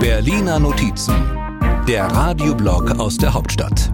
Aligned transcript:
Berliner 0.00 0.58
Notizen, 0.58 1.14
der 1.86 2.06
Radioblog 2.06 2.98
aus 2.98 3.18
der 3.18 3.34
Hauptstadt. 3.34 3.92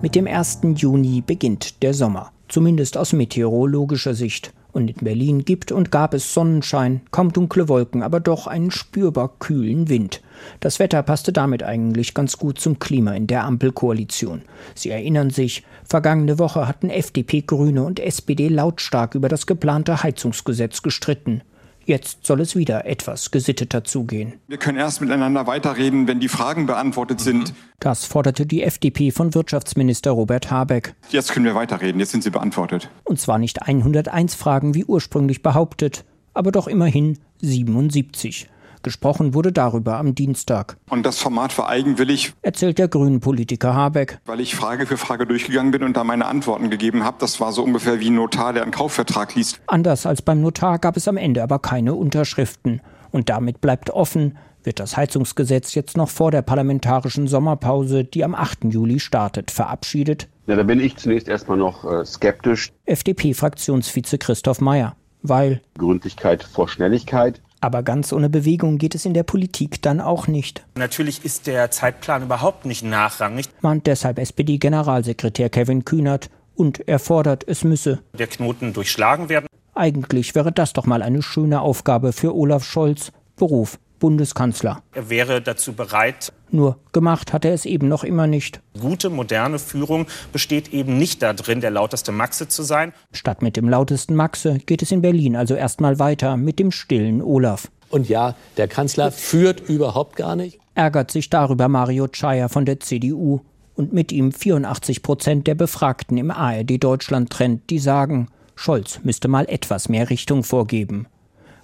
Mit 0.00 0.14
dem 0.14 0.28
1. 0.28 0.60
Juni 0.76 1.22
beginnt 1.26 1.82
der 1.82 1.94
Sommer, 1.94 2.30
zumindest 2.48 2.96
aus 2.96 3.12
meteorologischer 3.12 4.14
Sicht. 4.14 4.52
Und 4.70 4.88
in 4.88 5.04
Berlin 5.04 5.44
gibt 5.44 5.72
und 5.72 5.90
gab 5.90 6.14
es 6.14 6.32
Sonnenschein, 6.34 7.00
kaum 7.10 7.32
dunkle 7.32 7.68
Wolken, 7.68 8.04
aber 8.04 8.20
doch 8.20 8.46
einen 8.46 8.70
spürbar 8.70 9.32
kühlen 9.40 9.88
Wind. 9.88 10.20
Das 10.60 10.78
Wetter 10.78 11.02
passte 11.02 11.32
damit 11.32 11.64
eigentlich 11.64 12.14
ganz 12.14 12.36
gut 12.36 12.60
zum 12.60 12.78
Klima 12.78 13.14
in 13.14 13.26
der 13.26 13.42
Ampelkoalition. 13.42 14.42
Sie 14.76 14.90
erinnern 14.90 15.30
sich, 15.30 15.64
vergangene 15.82 16.38
Woche 16.38 16.68
hatten 16.68 16.90
FDP, 16.90 17.40
Grüne 17.40 17.82
und 17.82 17.98
SPD 17.98 18.48
lautstark 18.48 19.16
über 19.16 19.28
das 19.28 19.46
geplante 19.46 20.04
Heizungsgesetz 20.04 20.82
gestritten. 20.82 21.42
Jetzt 21.88 22.26
soll 22.26 22.42
es 22.42 22.54
wieder 22.54 22.84
etwas 22.84 23.30
gesitteter 23.30 23.82
zugehen. 23.82 24.34
Wir 24.46 24.58
können 24.58 24.76
erst 24.76 25.00
miteinander 25.00 25.46
weiterreden, 25.46 26.06
wenn 26.06 26.20
die 26.20 26.28
Fragen 26.28 26.66
beantwortet 26.66 27.18
sind. 27.18 27.54
Das 27.80 28.04
forderte 28.04 28.44
die 28.44 28.62
FDP 28.62 29.10
von 29.10 29.32
Wirtschaftsminister 29.32 30.10
Robert 30.10 30.50
Habeck. 30.50 30.94
Jetzt 31.08 31.32
können 31.32 31.46
wir 31.46 31.54
weiterreden, 31.54 31.98
jetzt 31.98 32.10
sind 32.10 32.22
sie 32.22 32.28
beantwortet. 32.28 32.90
Und 33.04 33.18
zwar 33.18 33.38
nicht 33.38 33.62
101 33.62 34.34
Fragen 34.34 34.74
wie 34.74 34.84
ursprünglich 34.84 35.42
behauptet, 35.42 36.04
aber 36.34 36.52
doch 36.52 36.68
immerhin 36.68 37.18
77. 37.40 38.50
Gesprochen 38.82 39.34
wurde 39.34 39.52
darüber 39.52 39.96
am 39.96 40.14
Dienstag. 40.14 40.76
Und 40.88 41.04
das 41.04 41.18
Format 41.18 41.56
war 41.58 41.68
eigenwillig, 41.68 42.32
erzählt 42.42 42.78
der 42.78 42.88
Grünen-Politiker 42.88 43.74
Habeck. 43.74 44.20
weil 44.26 44.40
ich 44.40 44.54
Frage 44.54 44.86
für 44.86 44.96
Frage 44.96 45.26
durchgegangen 45.26 45.70
bin 45.70 45.82
und 45.82 45.96
da 45.96 46.04
meine 46.04 46.26
Antworten 46.26 46.70
gegeben 46.70 47.04
habe. 47.04 47.16
Das 47.20 47.40
war 47.40 47.52
so 47.52 47.62
ungefähr 47.62 48.00
wie 48.00 48.10
ein 48.10 48.14
Notar, 48.14 48.52
der 48.52 48.62
einen 48.62 48.72
Kaufvertrag 48.72 49.34
liest. 49.34 49.60
Anders 49.66 50.06
als 50.06 50.22
beim 50.22 50.40
Notar 50.40 50.78
gab 50.78 50.96
es 50.96 51.08
am 51.08 51.16
Ende 51.16 51.42
aber 51.42 51.58
keine 51.58 51.94
Unterschriften. 51.94 52.80
Und 53.10 53.28
damit 53.28 53.60
bleibt 53.60 53.90
offen, 53.90 54.36
wird 54.64 54.80
das 54.80 54.96
Heizungsgesetz 54.96 55.74
jetzt 55.74 55.96
noch 55.96 56.10
vor 56.10 56.30
der 56.30 56.42
parlamentarischen 56.42 57.26
Sommerpause, 57.26 58.04
die 58.04 58.24
am 58.24 58.34
8. 58.34 58.64
Juli 58.64 59.00
startet, 59.00 59.50
verabschiedet? 59.50 60.28
Ja, 60.46 60.56
da 60.56 60.62
bin 60.62 60.80
ich 60.80 60.96
zunächst 60.96 61.28
erstmal 61.28 61.56
noch 61.56 61.84
äh, 61.84 62.04
skeptisch. 62.04 62.70
FDP-Fraktionsvize 62.84 64.18
Christoph 64.18 64.60
Meyer. 64.60 64.96
Weil 65.22 65.62
Gründlichkeit 65.76 66.42
vor 66.44 66.68
Schnelligkeit. 66.68 67.40
Aber 67.60 67.82
ganz 67.82 68.12
ohne 68.12 68.28
Bewegung 68.28 68.78
geht 68.78 68.94
es 68.94 69.04
in 69.04 69.14
der 69.14 69.22
Politik 69.22 69.82
dann 69.82 70.00
auch 70.00 70.26
nicht, 70.26 70.64
Natürlich 70.76 71.24
ist 71.24 71.46
der 71.46 71.70
Zeitplan 71.70 72.22
überhaupt 72.22 72.64
nicht 72.66 72.84
nachrangig. 72.84 73.46
mahnt 73.60 73.86
deshalb 73.86 74.18
SPD-Generalsekretär 74.18 75.50
Kevin 75.50 75.84
Kühnert 75.84 76.30
und 76.54 76.86
er 76.88 76.98
fordert, 76.98 77.44
es 77.46 77.64
müsse. 77.64 78.00
Der 78.18 78.26
Knoten 78.26 78.72
durchschlagen 78.72 79.28
werden. 79.28 79.46
Eigentlich 79.74 80.34
wäre 80.34 80.50
das 80.52 80.72
doch 80.72 80.86
mal 80.86 81.02
eine 81.02 81.22
schöne 81.22 81.60
Aufgabe 81.60 82.12
für 82.12 82.34
Olaf 82.34 82.64
Scholz, 82.64 83.12
Beruf 83.36 83.78
Bundeskanzler. 83.98 84.82
Er 84.92 85.10
wäre 85.10 85.42
dazu 85.42 85.72
bereit. 85.72 86.32
Nur 86.50 86.78
gemacht 86.92 87.32
hat 87.32 87.44
er 87.44 87.52
es 87.52 87.66
eben 87.66 87.88
noch 87.88 88.04
immer 88.04 88.26
nicht. 88.26 88.60
Gute, 88.80 89.10
moderne 89.10 89.58
Führung 89.58 90.06
besteht 90.32 90.72
eben 90.72 90.96
nicht 90.96 91.22
darin, 91.22 91.60
der 91.60 91.70
lauteste 91.70 92.12
Maxe 92.12 92.48
zu 92.48 92.62
sein. 92.62 92.92
Statt 93.12 93.42
mit 93.42 93.56
dem 93.56 93.68
lautesten 93.68 94.14
Maxe 94.14 94.58
geht 94.64 94.82
es 94.82 94.92
in 94.92 95.02
Berlin 95.02 95.36
also 95.36 95.54
erstmal 95.54 95.98
weiter 95.98 96.36
mit 96.36 96.58
dem 96.58 96.70
stillen 96.70 97.22
Olaf. 97.22 97.68
Und 97.90 98.08
ja, 98.08 98.34
der 98.56 98.68
Kanzler 98.68 99.10
führt 99.10 99.60
überhaupt 99.68 100.16
gar 100.16 100.36
nicht. 100.36 100.58
Ärgert 100.74 101.10
sich 101.10 101.30
darüber 101.30 101.68
Mario 101.68 102.06
Czaja 102.08 102.48
von 102.48 102.64
der 102.64 102.80
CDU 102.80 103.40
und 103.74 103.92
mit 103.92 104.12
ihm 104.12 104.32
84 104.32 105.02
Prozent 105.02 105.46
der 105.46 105.54
Befragten 105.54 106.18
im 106.18 106.30
ARD-Deutschland-Trend, 106.30 107.70
die 107.70 107.78
sagen, 107.78 108.28
Scholz 108.54 109.00
müsste 109.04 109.28
mal 109.28 109.46
etwas 109.48 109.88
mehr 109.88 110.10
Richtung 110.10 110.42
vorgeben. 110.42 111.06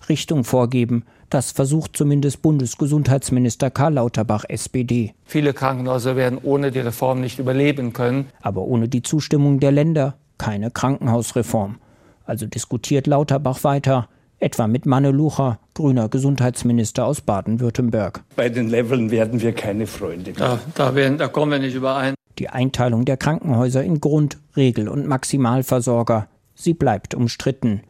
Richtung 0.09 0.45
vorgeben, 0.45 1.05
das 1.31 1.53
versucht 1.53 1.97
zumindest 1.97 2.43
Bundesgesundheitsminister 2.43 3.71
Karl 3.71 3.95
Lauterbach 3.95 4.45
SPD. 4.49 5.15
Viele 5.25 5.53
Krankenhäuser 5.53 6.17
werden 6.17 6.39
ohne 6.43 6.71
die 6.71 6.81
Reform 6.81 7.21
nicht 7.21 7.39
überleben 7.39 7.93
können. 7.93 8.27
Aber 8.41 8.63
ohne 8.63 8.89
die 8.89 9.03
Zustimmung 9.03 9.61
der 9.61 9.73
Länder 9.73 10.17
keine 10.39 10.71
Krankenhausreform. 10.71 11.77
Also 12.25 12.47
diskutiert 12.47 13.07
Lauterbach 13.07 13.65
weiter, 13.65 14.09
etwa 14.39 14.67
mit 14.67 14.87
Manne 14.87 15.11
Lucher, 15.11 15.59
grüner 15.75 16.09
Gesundheitsminister 16.09 17.07
aus 17.07 17.21
Baden-Württemberg. 17.21 18.23
Bei 18.37 18.49
den 18.49 18.69
Leveln 18.69 19.11
werden 19.11 19.41
wir 19.41 19.53
keine 19.53 19.87
Freunde 19.87 20.33
mehr. 20.33 20.39
Da, 20.39 20.59
da, 20.75 20.95
werden, 20.95 21.19
da 21.19 21.29
kommen 21.29 21.53
wir 21.53 21.59
nicht 21.59 21.75
überein. 21.75 22.15
Die 22.39 22.49
Einteilung 22.49 23.05
der 23.05 23.17
Krankenhäuser 23.17 23.83
in 23.85 24.01
Grund-, 24.01 24.39
Regel- 24.57 24.89
und 24.89 25.07
Maximalversorger, 25.07 26.29
sie 26.55 26.75
bleibt 26.75 27.15
umstritten. 27.15 27.83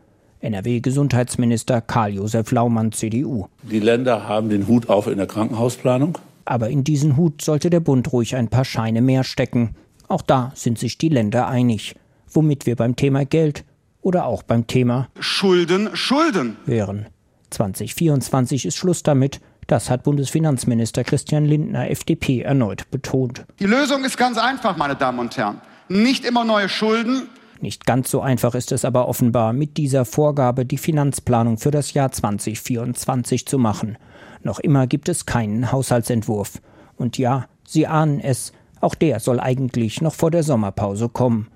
NRW-Gesundheitsminister 0.44 1.80
Karl-Josef 1.80 2.50
Laumann, 2.52 2.92
CDU. 2.92 3.46
Die 3.62 3.80
Länder 3.80 4.28
haben 4.28 4.50
den 4.50 4.68
Hut 4.68 4.88
auf 4.88 5.06
in 5.06 5.16
der 5.16 5.26
Krankenhausplanung. 5.26 6.18
Aber 6.44 6.68
in 6.68 6.84
diesen 6.84 7.16
Hut 7.16 7.42
sollte 7.42 7.70
der 7.70 7.80
Bund 7.80 8.12
ruhig 8.12 8.36
ein 8.36 8.48
paar 8.48 8.64
Scheine 8.64 9.00
mehr 9.00 9.24
stecken. 9.24 9.74
Auch 10.08 10.22
da 10.22 10.52
sind 10.54 10.78
sich 10.78 10.98
die 10.98 11.08
Länder 11.08 11.48
einig. 11.48 11.96
Womit 12.30 12.66
wir 12.66 12.76
beim 12.76 12.96
Thema 12.96 13.24
Geld 13.24 13.64
oder 14.02 14.26
auch 14.26 14.42
beim 14.42 14.66
Thema 14.66 15.08
Schulden, 15.18 15.90
Schulden. 15.94 16.56
wären. 16.66 17.06
2024 17.50 18.66
ist 18.66 18.76
Schluss 18.76 19.02
damit. 19.02 19.40
Das 19.66 19.88
hat 19.88 20.02
Bundesfinanzminister 20.02 21.04
Christian 21.04 21.46
Lindner, 21.46 21.90
FDP, 21.90 22.42
erneut 22.42 22.90
betont. 22.90 23.46
Die 23.60 23.66
Lösung 23.66 24.04
ist 24.04 24.18
ganz 24.18 24.36
einfach, 24.36 24.76
meine 24.76 24.96
Damen 24.96 25.20
und 25.20 25.36
Herren. 25.36 25.60
Nicht 25.88 26.26
immer 26.26 26.44
neue 26.44 26.68
Schulden, 26.68 27.28
Nicht 27.64 27.86
ganz 27.86 28.10
so 28.10 28.20
einfach 28.20 28.54
ist 28.54 28.72
es 28.72 28.84
aber 28.84 29.08
offenbar, 29.08 29.54
mit 29.54 29.78
dieser 29.78 30.04
Vorgabe 30.04 30.66
die 30.66 30.76
Finanzplanung 30.76 31.56
für 31.56 31.70
das 31.70 31.94
Jahr 31.94 32.12
2024 32.12 33.46
zu 33.46 33.58
machen. 33.58 33.96
Noch 34.42 34.60
immer 34.60 34.86
gibt 34.86 35.08
es 35.08 35.24
keinen 35.24 35.72
Haushaltsentwurf. 35.72 36.60
Und 36.96 37.16
ja, 37.16 37.46
Sie 37.66 37.86
ahnen 37.86 38.20
es, 38.20 38.52
auch 38.82 38.94
der 38.94 39.18
soll 39.18 39.40
eigentlich 39.40 40.02
noch 40.02 40.12
vor 40.12 40.30
der 40.30 40.42
Sommerpause 40.42 41.08
kommen. 41.08 41.48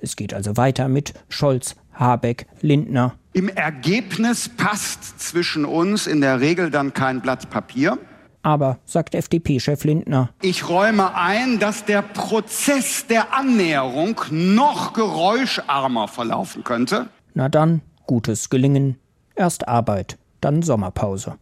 Es 0.00 0.16
geht 0.16 0.32
also 0.32 0.56
weiter 0.56 0.88
mit 0.88 1.12
Scholz, 1.28 1.76
Habeck, 1.92 2.46
Lindner. 2.62 3.12
Im 3.34 3.50
Ergebnis 3.50 4.48
passt 4.48 5.20
zwischen 5.20 5.66
uns 5.66 6.06
in 6.06 6.22
der 6.22 6.40
Regel 6.40 6.70
dann 6.70 6.94
kein 6.94 7.20
Blatt 7.20 7.50
Papier. 7.50 7.98
Aber, 8.46 8.78
sagt 8.84 9.16
FDP-Chef 9.16 9.82
Lindner, 9.82 10.30
Ich 10.40 10.68
räume 10.68 11.16
ein, 11.16 11.58
dass 11.58 11.84
der 11.84 12.02
Prozess 12.02 13.04
der 13.08 13.34
Annäherung 13.36 14.20
noch 14.30 14.92
geräuscharmer 14.92 16.06
verlaufen 16.06 16.62
könnte. 16.62 17.08
na 17.34 17.48
dann, 17.48 17.80
gutes 18.06 18.48
Gelingen. 18.48 19.00
Erst 19.34 19.66
Arbeit, 19.66 20.16
dann 20.40 20.62
Sommerpause. 20.62 21.34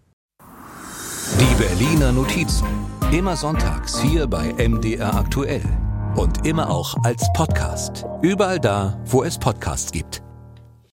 Die 1.39 1.55
Berliner 1.63 2.13
Notizen. 2.13 2.67
Immer 3.13 3.37
sonntags 3.37 4.01
hier 4.01 4.27
bei 4.27 4.55
MDR 4.55 5.15
aktuell. 5.15 5.63
Und 6.17 6.47
immer 6.47 6.71
auch 6.71 6.97
als 7.05 7.31
Podcast. 7.35 8.07
Überall 8.23 8.59
da, 8.59 8.99
wo 9.05 9.23
es 9.23 9.37
Podcasts 9.39 9.93
gibt. 9.93 10.24